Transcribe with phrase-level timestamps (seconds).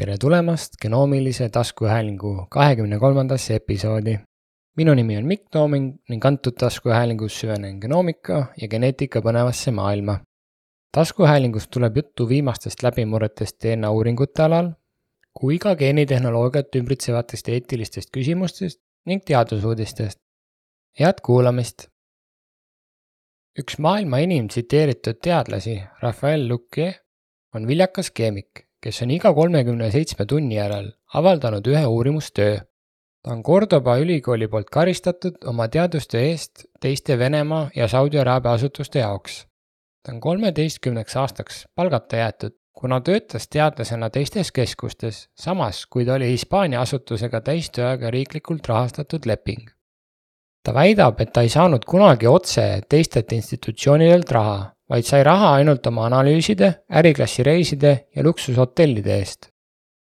[0.00, 4.18] tere tulemast genoomilise taskuhäälingu kahekümne kolmandasse episoodi.
[4.76, 10.18] minu nimi on Mikk Tooming ning antud taskuhäälingus süvenen genoomika ja geneetika põnevasse maailma.
[10.92, 14.70] taskuhäälingus tuleb juttu viimastest läbimurretest DNA uuringute alal,
[15.40, 20.18] kui ka geenitehnoloogiat ümbritsevatest eetilistest küsimustest ning teadusuudistest.
[21.00, 21.88] head kuulamist!
[23.58, 26.94] üks maailma enim tsiteeritud teadlasi, Rafael Luque,
[27.54, 32.58] on viljakas keemik kes on iga kolmekümne seitsme tunni järel avaldanud ühe uurimustöö.
[33.22, 38.98] ta on Cordoba ülikooli poolt karistatud oma teadustöö eest teiste Venemaa ja Saudi Araabia asutuste
[38.98, 39.46] jaoks.
[40.02, 46.30] ta on kolmeteistkümneks aastaks palgata jäetud, kuna töötas teadlasena teistes keskustes, samas kui ta oli
[46.30, 49.66] Hispaania asutusega täistööajaga riiklikult rahastatud leping.
[50.62, 55.86] ta väidab, et ta ei saanud kunagi otse teistelt institutsioonidelt raha vaid sai raha ainult
[55.90, 59.50] oma analüüside, äriklassi reiside ja luksushotellide eest.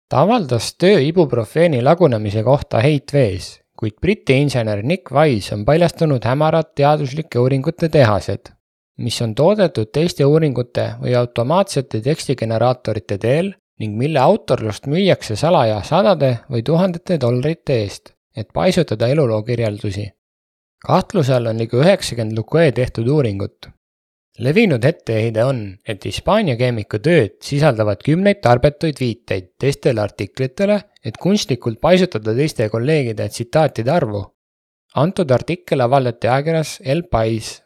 [0.10, 6.74] ta avaldas töö ibuprofeeni lagunemise kohta heitvees, kuid Briti insener Nick Wise on paljastanud hämarad
[6.76, 8.52] teaduslike uuringute tehased,
[8.98, 16.36] mis on toodetud teiste uuringute või automaatsete tekstigeneraatorite teel ning mille autorlust müüakse salaja sadade
[16.52, 20.12] või tuhandete dollarite eest, et paisutada eluloo kirjeldusi.
[20.86, 23.70] kahtluse all on ligi üheksakümmend Luque tehtud uuringut,
[24.40, 31.80] levinud etteheide on, et Hispaania keemiku tööd sisaldavad kümneid tarbetuid viiteid teistele artiklitele, et kunstlikult
[31.82, 34.24] paisutada teiste kolleegide tsitaatide arvu.
[34.96, 37.64] antud artikkel avaldati ajakirjas El Pais.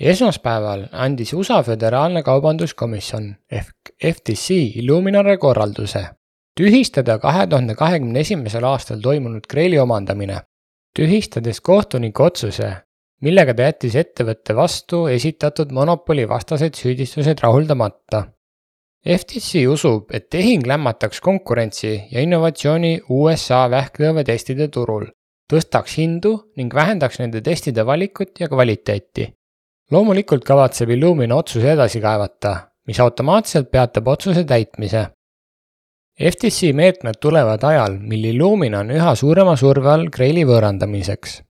[0.00, 6.06] esmaspäeval andis USA Föderaalne Kaubanduskomisjon ehk FTC Illuminare korralduse
[6.56, 10.40] tühistada kahe tuhande kahekümne esimesel aastal toimunud Kreili omandamine,
[10.96, 12.70] tühistades kohtuniku otsuse
[13.24, 18.26] millega ta jättis ettevõtte vastu esitatud monopolivastased süüdistused rahuldamata.
[19.04, 25.06] FTC usub, et tehing lämmataks konkurentsi ja innovatsiooni USA vähktõvetestide turul,
[25.52, 29.32] tõstaks hindu ning vähendaks nende testide valikut ja kvaliteeti.
[29.92, 32.54] loomulikult kavatseb Illumina otsuse edasi kaevata,
[32.88, 35.06] mis automaatselt peatab otsuse täitmise.
[36.20, 41.42] FTC meetmed tulevad ajal, mil Illumina on üha suurema surve all Graili võõrandamiseks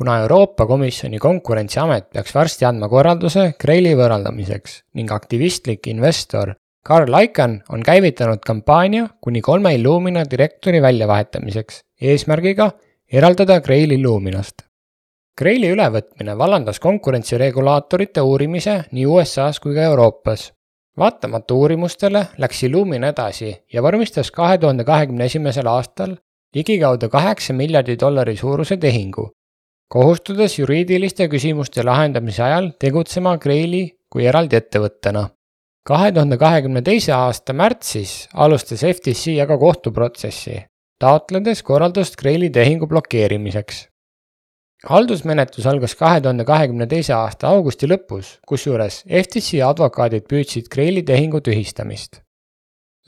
[0.00, 6.54] kuna Euroopa Komisjoni konkurentsiamet peaks varsti andma korralduse Graili võõrandamiseks ning aktivistlik investor
[6.88, 12.70] Carl Icahn on käivitanud kampaania kuni kolme Illumina direktori väljavahetamiseks, eesmärgiga
[13.12, 14.62] eraldada Grail Illuminast.
[15.36, 20.52] Graili ülevõtmine vallandas konkurentsiregulaatorite uurimise nii USA-s kui ka Euroopas.
[20.98, 26.16] vaatamata uurimustele läks Illumina edasi ja vormistas kahe tuhande kahekümne esimesel aastal
[26.54, 29.30] ligikaudu kaheksa miljardi dollari suuruse tehingu,
[29.90, 35.28] kohustudes juriidiliste küsimuste lahendamise ajal tegutsema Graili kui eraldi ettevõttena.
[35.86, 40.62] kahe tuhande kahekümne teise aasta märtsis alustas FTC aga kohtuprotsessi,
[41.00, 43.88] taotledes korraldust Graili tehingu blokeerimiseks.
[44.86, 51.40] haldusmenetlus algas kahe tuhande kahekümne teise aasta augusti lõpus, kusjuures FTC advokaadid püüdsid Graili tehingu
[51.40, 52.22] tühistamist.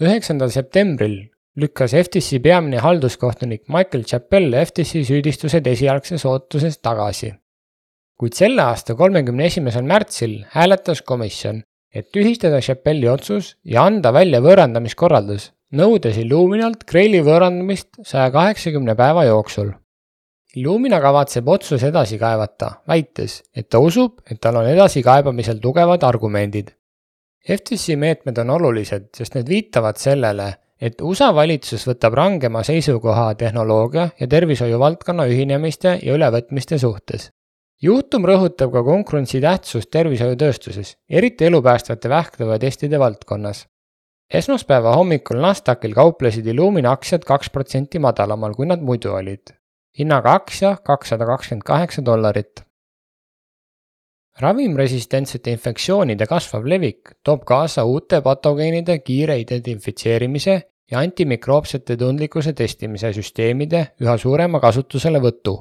[0.00, 7.34] üheksandal septembril lükkas FTC peamine halduskohtunik Michael Chappell FTC süüdistused esialgses ootuses tagasi.
[8.18, 11.62] kuid selle aasta kolmekümne esimesel märtsil hääletas komisjon,
[11.94, 19.24] et tühistada Chappelli otsus ja anda välja võõrandamiskorraldus, nõudes Illuminalt Graili võõrandamist saja kaheksakümne päeva
[19.26, 19.72] jooksul.
[20.54, 26.70] Illumina kavatseb otsuse edasi kaevata, väites, et ta usub, et tal on edasikaebamisel tugevad argumendid.
[27.42, 30.52] FTC meetmed on olulised, sest need viitavad sellele,
[30.82, 37.30] et USA valitsus võtab rangema seisukoha tehnoloogia ja tervishoiu valdkonna ühinemiste ja ülevõtmiste suhtes.
[37.82, 43.66] juhtum rõhutab ka konkurentsi tähtsust tervishoiutööstuses, eriti elupäästvate vähktõvetestide valdkonnas.
[44.34, 49.54] esmaspäeva hommikul Nasdaqil kauplesid Illumina aktsiad kaks protsenti madalamal, kui nad muidu olid.
[49.98, 52.64] hinnaga aktsia kakssada kakskümmend kaheksa dollarit
[54.40, 63.82] ravimresistentsete infektsioonide kasvav levik toob kaasa uute patogeenide kiire identifitseerimise ja antimikroopsete tundlikkuse testimise süsteemide
[64.02, 65.54] üha suurema kasutuselevõtu.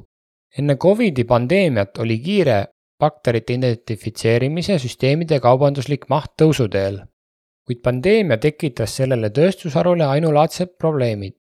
[0.58, 2.64] enne Covidi pandeemiat oli kiire
[3.00, 6.98] bakterite identifitseerimise süsteemide kaubanduslik maht tõusuteel,
[7.66, 11.36] kuid pandeemia tekitas sellele tööstusharule ainulaadsed probleemid.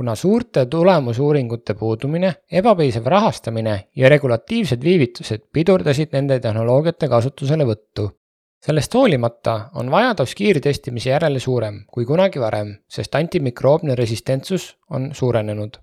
[0.00, 8.06] kuna suurte tulemusuuringute puudumine, ebapiisav rahastamine ja regulatiivsed viivitused pidurdasid nende tehnoloogiate kasutuselevõttu
[8.66, 15.78] sellest hoolimata on vajadus kiirtestimise järele suurem kui kunagi varem, sest antimikroobne resistentsus on suurenenud.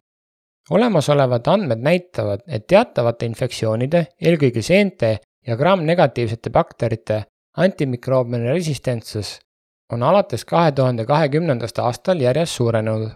[0.70, 7.24] olemasolevad andmed näitavad, et teatavate infektsioonide, eelkõige seente ja gramm-negatiivsete bakterite
[7.58, 9.40] antimikroobne resistentsus
[9.92, 13.10] on alates kahe tuhande kahekümnendast aastal järjest suurenenud.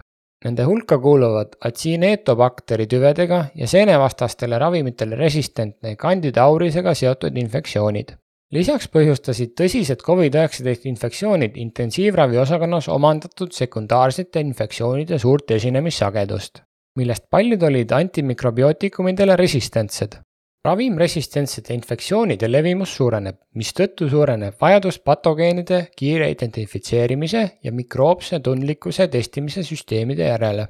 [0.44, 8.16] Nende hulka kuuluvad atsineetobakteri tüvedega ja seenevastastele ravimitele resistentne Candida aurisega seotud infektsioonid.
[8.52, 16.60] Lisaks põhjustasid tõsised Covid-19 infektsioonid intensiivraviosakonnas omandatud sekundaarsete infektsioonide suurt esinemissagedust,
[17.00, 20.20] millest paljud olid antimikrobiootikumidele resistentsed
[20.62, 30.28] ravimresistentsete infektsioonide levimus suureneb, mistõttu suureneb vajadus patogeenide kiire identifitseerimise ja mikroobse tundlikkuse testimise süsteemide
[30.28, 30.68] järele.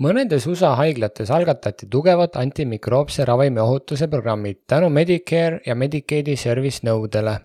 [0.00, 7.38] Mõnedes USA haiglates algatati tugevad antimikroobse ravimi ohutuse programmid tänu Medicare ja Medicaidi service nõudele.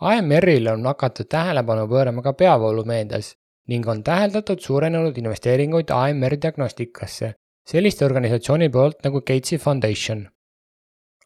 [0.00, 3.34] AMR-ile on hakatud tähelepanu pöörama ka peavoolumeedias
[3.68, 7.34] ning on täheldatud suurenenud investeeringuid AMR diagnostikasse
[7.68, 10.26] selliste organisatsiooni poolt nagu Gatesi Foundation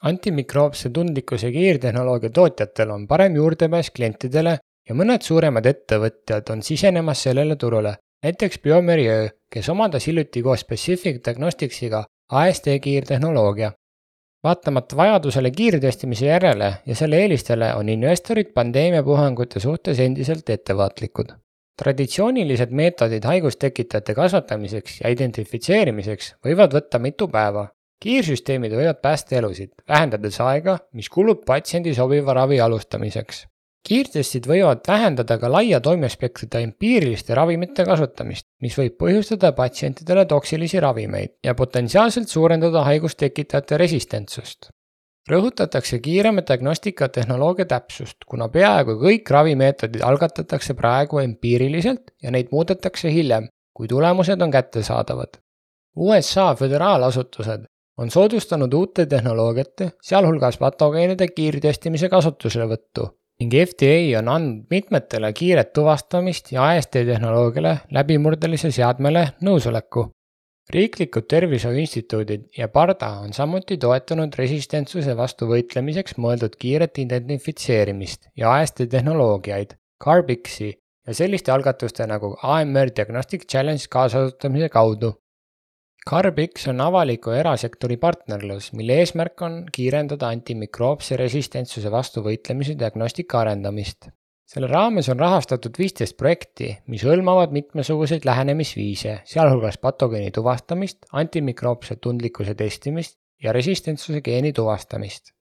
[0.03, 4.59] antimikroobse tundlikkuse kiirtehnoloogia tootjatel on parem juurdepääs klientidele
[4.89, 11.23] ja mõned suuremad ettevõtjad on sisenemas sellele turule, näiteks Biomerieux, kes omandas hiljuti koos Specific
[11.25, 13.73] Diagnosticsiga AST kiirtehnoloogia.
[14.45, 21.33] vaatamata vajadusele kiirtestimise järele ja selle eelistele on investorid pandeemiapuhangute suhtes endiselt ettevaatlikud.
[21.83, 27.69] traditsioonilised meetodid haigustekitajate kasvatamiseks ja identifitseerimiseks võivad võtta mitu päeva
[28.05, 33.47] kiirsüsteemid võivad päästa elusid, vähendades aega, mis kulub patsiendi sobiva ravi alustamiseks.
[33.89, 41.37] kiirtestid võivad vähendada ka laia toimespektrite empiiriliste ravimite kasutamist, mis võib põhjustada patsientidele toksilisi ravimeid
[41.45, 44.71] ja potentsiaalselt suurendada haigustekitajate resistentsust.
[45.31, 53.11] rõhutatakse kiirema diagnostika tehnoloogia täpsust, kuna peaaegu kõik ravimeetodid algatatakse praegu empiiriliselt ja neid muudetakse
[53.13, 55.41] hiljem, kui tulemused on kättesaadavad.
[55.97, 57.67] USA föderaalasutused
[57.99, 63.09] on soodustanud uute tehnoloogiate, sealhulgas patogeenide kiirtestimise kasutuselevõttu
[63.41, 70.11] ning FDA on andnud mitmetele kiiret tuvastamist ja AST tehnoloogiale läbimurdelise seadmele nõusoleku.
[70.75, 78.55] riiklikud tervishoiu instituudid ja PARDA on samuti toetanud resistentsuse vastu võitlemiseks mõeldud kiiret identifitseerimist ja
[78.57, 80.73] AST tehnoloogiaid, Carbixi
[81.07, 85.13] ja selliste algatuste nagu AMR Diagnostic Challenge kaasasutamise kaudu
[86.07, 93.41] CarbX on avaliku ja erasektori partnerlus, mille eesmärk on kiirendada antimikroobse resistentsuse vastu võitlemise diagnostika
[93.41, 94.07] arendamist.
[94.47, 102.55] selle raames on rahastatud viisteist projekti, mis hõlmavad mitmesuguseid lähenemisviise, sealhulgas patogeeni tuvastamist, antimikroobse tundlikkuse
[102.55, 105.33] testimist ja resistentsuse geeni tuvastamist.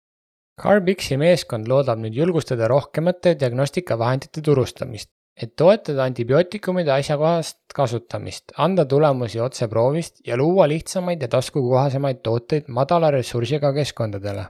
[0.63, 9.41] CarbXi meeskond loodab nüüd julgustada rohkemate diagnostikavahendite turustamist, et toetada antibiootikumide asjakohast kasutamist, anda tulemusi
[9.41, 14.47] otseproovist ja luua lihtsamaid ja taskukohasemaid tooteid madala ressursiga keskkondadele.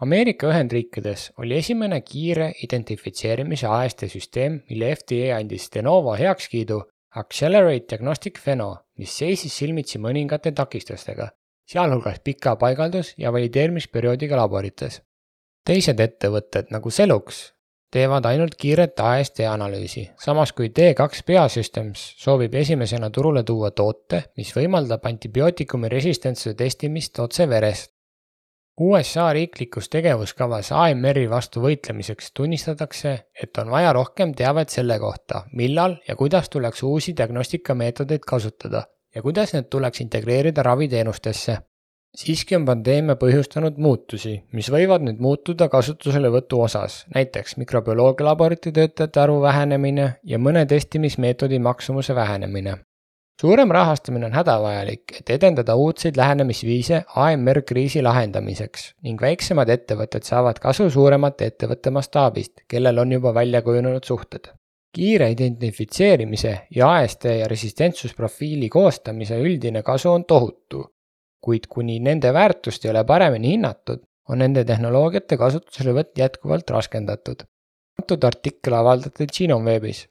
[0.00, 6.78] Ameerika Ühendriikides oli esimene kiire identifitseerimise AST süsteem, mille FDA andis de novo heakskiidu
[7.18, 11.30] Accelerate Diagnostic Pheno, mis seisis silmitsi mõningate takistustega,
[11.66, 15.02] sealhulgas pika paigaldus- ja valideerimisperioodiga laborites.
[15.68, 17.57] teised ettevõtted nagu Celux
[17.92, 24.50] teevad ainult kiiret AST analüüsi, samas kui T2 Peasystems soovib esimesena turule tuua toote, mis
[24.56, 27.94] võimaldab antibiootikumi resistentsuse testimist otse verest.
[28.80, 35.96] USA riiklikus tegevuskavas AMR-i vastu võitlemiseks tunnistatakse, et on vaja rohkem teavet selle kohta, millal
[36.06, 38.84] ja kuidas tuleks uusi diagnostikameetodeid kasutada
[39.14, 41.58] ja kuidas need tuleks integreerida raviteenustesse
[42.18, 49.22] siiski on pandeemia põhjustanud muutusi, mis võivad nüüd muutuda kasutuselevõtu osas, näiteks mikrobioloogia laborite töötajate
[49.22, 52.78] arvu vähenemine ja mõne testimismeetodi maksumuse vähenemine.
[53.40, 60.58] suurem rahastamine on hädavajalik, et edendada uudseid lähenemisviise AMR kriisi lahendamiseks ning väiksemad ettevõtted saavad
[60.58, 64.50] kasu suuremate ettevõtte mastaabist, kellel on juba välja kujunenud suhted.
[64.92, 70.97] Kiire identifitseerimise ja AST ja resistentsusprofiili koostamise üldine kasu on tohutu
[71.44, 77.42] kuid kuni nende väärtust ei ole paremini hinnatud, on nende tehnoloogiate kasutuselevõtt jätkuvalt raskendatud.
[77.98, 80.04] antud artikkel avaldati Genome veebis.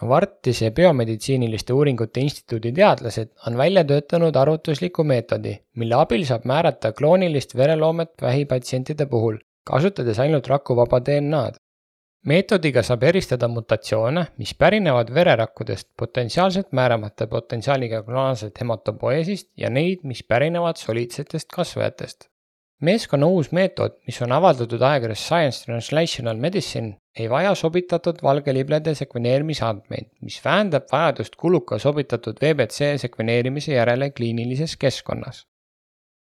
[0.00, 7.56] Novartise biomeditsiiniliste uuringute instituudi teadlased on välja töötanud arvutusliku meetodi, mille abil saab määrata kloonilist
[7.56, 9.36] vereloomet vähipatsientide puhul,
[9.70, 11.60] kasutades ainult rakuvaba DNA-d
[12.26, 20.22] meetodiga saab eristada mutatsioone, mis pärinevad vererakkudest potentsiaalselt määramata potentsiaaliga globaalselt hematopoeesist ja neid, mis
[20.22, 22.28] pärinevad soliidsetest kasvajatest.
[22.80, 30.08] meeskonna uus meetod, mis on avaldatud ajakirjas Science Translational Medicine, ei vaja sobitatud valgeliblede sekveneerimisandmeid,
[30.20, 35.49] mis vähendab vajadust kuluka sobitatud VBC sekveneerimise järele kliinilises keskkonnas.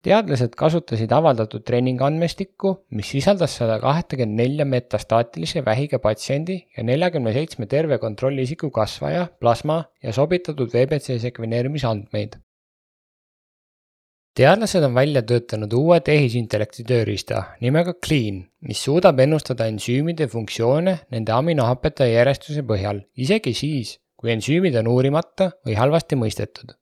[0.06, 7.68] Teadlased kasutasid avaldatud treeningandmestikku, mis sisaldas sada kahtekümmet nelja metastaatilise vähiga patsiendi ja neljakümne seitsme
[7.70, 12.40] terve kontrollisiku kasvaja, plasma ja sobitatud VBC sekveneerimise andmeid.
[14.36, 21.36] teadlased on välja töötanud uue tehisintellekti tööriista nimega Clean, mis suudab ennustada ensüümide funktsioone nende
[21.36, 26.81] aminohapete järjestuse põhjal, isegi siis, kui ensüümid on uurimata või halvasti mõistetud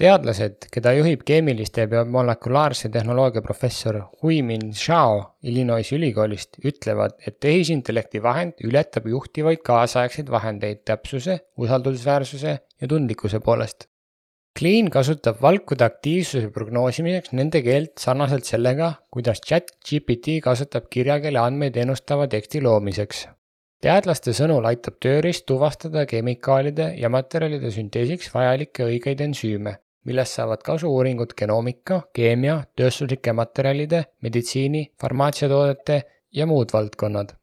[0.00, 8.22] teadlased, keda juhib keemiliste ja molekulaarse tehnoloogia professor Huimin Zhao Illinois ülikoolist, ütlevad, et tehisintellekti
[8.22, 13.88] vahend ületab juhtivaid kaasaegseid vahendeid täpsuse, usaldusväärsuse ja tundlikkuse poolest.
[14.58, 22.28] Clean kasutab valkude aktiivsuse prognoosimiseks nende keelt sarnaselt sellega, kuidas chat-GPT kasutab kirjakeele andmeid ennustava
[22.28, 23.24] teksti loomiseks
[23.82, 29.74] teadlaste sõnul aitab tööriist tuvastada kemikaalide ja materjalide sünteesiks vajalikke õigeid ensüüme,
[30.06, 36.02] millest saavad kasu uuringud genoomika, keemia, tööstuslike materjalide, meditsiini, farmaatsiatoodete
[36.38, 37.34] ja muud valdkonnad.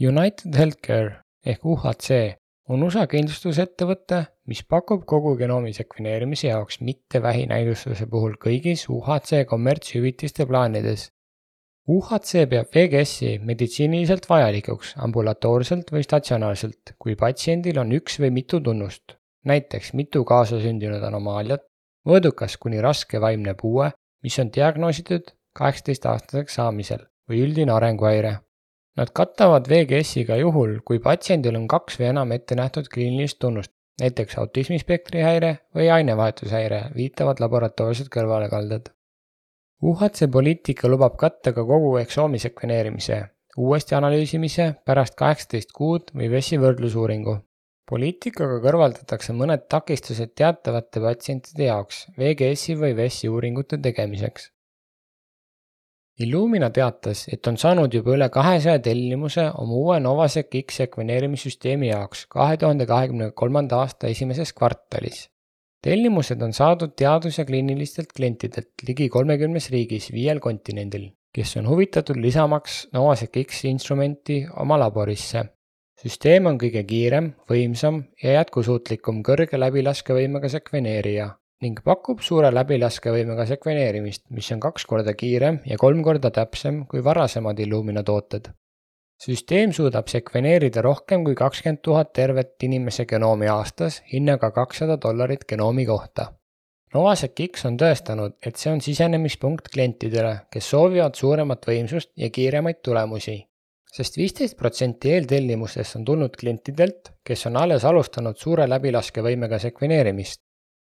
[0.00, 2.22] United Healthcare ehk UHC
[2.72, 10.46] on USA kindlustusettevõte, mis pakub kogu genoomi sekveneerimise jaoks mitte vähinäidustuse puhul kõigis UHC kommertshüvitiste
[10.48, 11.10] plaanides
[11.90, 19.16] UHC peab VGS-i meditsiiniliselt vajalikuks ambulatoorselt või statsionaarselt, kui patsiendil on üks või mitu tunnust,
[19.50, 21.64] näiteks mitu kaasasündinud anomaaliat,
[22.06, 23.90] mõõdukas kuni raske vaimne puue,
[24.22, 28.36] mis on diagnoositud kaheksateistaastaseks saamisel või üldine arenguhäire.
[28.96, 33.74] Nad katavad VGS-i ka juhul, kui patsiendil on kaks või enam ette nähtud kliinilist tunnust,
[33.98, 38.92] näiteks autismispektri häire või ainevahetushäire, viitavad laboratoorsed kõrvalekalded
[39.82, 43.16] UHC poliitika lubab katta ka kogu eksoomi sekveneerimise,
[43.58, 47.34] uuesti analüüsimise pärast kaheksateist kuud või VES-i võrdlusuuringu.
[47.90, 54.46] poliitikaga kõrvaldatakse mõned takistused teatavate patsientide jaoks VGS-i või VES-i uuringute tegemiseks.
[56.22, 62.26] Illumina teatas, et on saanud juba üle kahesaja tellimuse oma uue Novasec X sekveneerimissüsteemi jaoks
[62.38, 65.31] kahe tuhande kahekümne kolmanda aasta esimeses kvartalis
[65.82, 72.16] tellimused on saadud teadus- ja kliinilistelt klientidelt ligi kolmekümnes riigis viiel kontinendil, kes on huvitatud
[72.16, 75.44] lisamaks Novasec X instrumenti oma laborisse.
[76.02, 81.28] süsteem on kõige kiirem, võimsam ja jätkusuutlikum kõrge läbilaskevõimega sekveneerija
[81.62, 87.04] ning pakub suure läbilaskevõimega sekveneerimist, mis on kaks korda kiirem ja kolm korda täpsem kui
[87.04, 88.50] varasemad Illumina tooted
[89.22, 95.86] süsteem suudab sekveneerida rohkem kui kakskümmend tuhat tervet inimese genoomi aastas hinnaga kakssada dollarit genoomi
[95.86, 96.32] kohta.
[96.94, 102.82] Novasec X on tõestanud, et see on sisenemispunkt klientidele, kes soovivad suuremat võimsust ja kiiremaid
[102.84, 103.38] tulemusi
[103.92, 110.40] sest viisteist protsenti eeltellimustest on tulnud klientidelt, kes on alles alustanud suure läbilaskevõimega sekveneerimist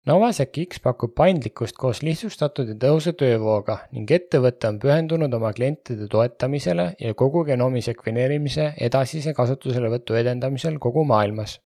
[0.09, 6.07] Novasec X pakub paindlikkust koos lihtsustatud ja tõhusa töövooga ning ettevõte on pühendunud oma klientide
[6.09, 11.59] toetamisele ja kogu genoomi sekveneerimise edasise kasutuselevõtu edendamisel kogu maailmas.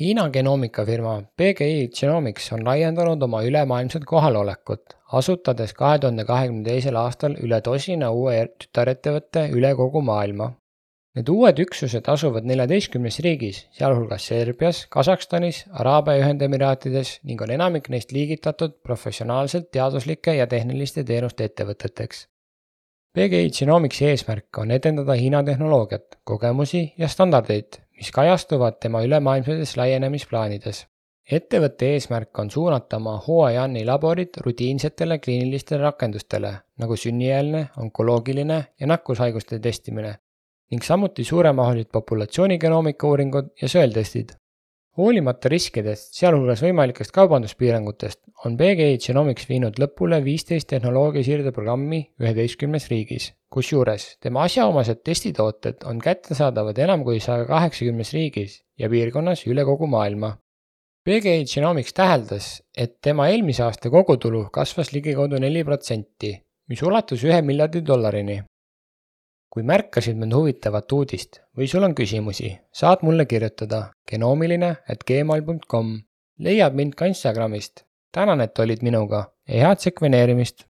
[0.00, 7.36] Hiina genoomikafirma BGI Genomics on laiendanud oma ülemaailmset kohalolekut, asutades kahe tuhande kahekümne teisel aastal
[7.44, 10.48] üle tosina uue tütarettevõtte üle kogu maailma
[11.16, 18.12] Need uued üksused asuvad neljateistkümnes riigis, sealhulgas Serbias, Kasahstanis, Araabia Ühendemiraatides ning on enamik neist
[18.12, 22.26] liigitatud professionaalselt teaduslike ja tehniliste teenuste ettevõteteks.
[23.16, 30.84] PGI Genomics'i eesmärk on edendada Hiina tehnoloogiat, kogemusi ja standardeid, mis kajastuvad tema ülemaailmsetes laienemisplaanides.
[31.32, 39.58] ettevõtte eesmärk on suunata oma Huayan'i laborid rutiinsetele kliinilistele rakendustele nagu sünnieelne, onkoloogiline ja nakkushaiguste
[39.58, 40.18] testimine
[40.72, 44.34] ning samuti suuremahulised populatsioonigenoomika uuringud ja sõeltestid.
[44.98, 53.28] hoolimata riskidest, sealhulgas võimalikest kaubanduspiirangutest, on BGI Genomics viinud lõpule viisteist tehnoloogiasiirde programmi üheteistkümnes riigis,
[53.48, 59.86] kusjuures tema asjaomased testitooted on kättesaadavad enam kui saja kaheksakümnes riigis ja piirkonnas üle kogu
[59.86, 60.34] maailma.
[61.06, 66.34] BGI Genomics täheldas, et tema eelmise aasta kogutulu kasvas ligikaudu neli protsenti,
[66.68, 68.42] mis ulatus ühe miljardi dollarini
[69.50, 75.98] kui märkasid mõnda huvitavat uudist või sul on küsimusi, saad mulle kirjutada genoomiline at gmail.com.
[76.38, 77.84] leiad mind ka Instagramist.
[78.12, 80.67] tänan, et olid minuga ja head sekveneerimist!